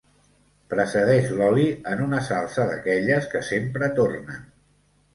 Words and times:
Precedeix 0.73 1.27
l'oli 1.41 1.67
en 1.93 2.03
una 2.07 2.23
salsa 2.31 2.67
d'aquelles 2.73 3.31
que 3.37 3.47
sempre 3.53 3.95
tornen. 4.03 4.45